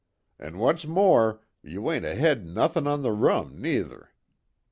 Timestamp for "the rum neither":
3.03-4.09